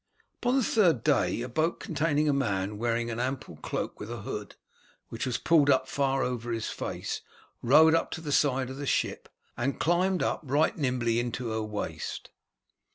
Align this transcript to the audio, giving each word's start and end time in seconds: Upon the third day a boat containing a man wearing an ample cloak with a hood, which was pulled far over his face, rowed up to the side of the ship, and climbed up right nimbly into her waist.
Upon 0.41 0.57
the 0.57 0.63
third 0.63 1.03
day 1.03 1.43
a 1.43 1.47
boat 1.47 1.79
containing 1.79 2.27
a 2.27 2.33
man 2.33 2.79
wearing 2.79 3.11
an 3.11 3.19
ample 3.19 3.57
cloak 3.57 3.99
with 3.99 4.09
a 4.09 4.23
hood, 4.23 4.55
which 5.09 5.27
was 5.27 5.37
pulled 5.37 5.69
far 5.85 6.23
over 6.23 6.51
his 6.51 6.65
face, 6.69 7.21
rowed 7.61 7.93
up 7.93 8.09
to 8.13 8.21
the 8.21 8.31
side 8.31 8.71
of 8.71 8.77
the 8.77 8.87
ship, 8.87 9.29
and 9.55 9.79
climbed 9.79 10.23
up 10.23 10.41
right 10.43 10.75
nimbly 10.75 11.19
into 11.19 11.49
her 11.49 11.61
waist. 11.61 12.31